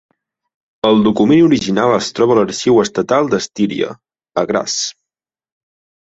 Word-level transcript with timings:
El 0.91 1.01
document 1.07 1.41
original 1.47 1.91
es 1.97 2.07
troba 2.19 2.33
a 2.35 2.37
l'arxiu 2.39 2.79
estatal 2.83 3.29
d'Estíria, 3.33 3.91
a 4.43 4.45
Graz. 4.53 4.79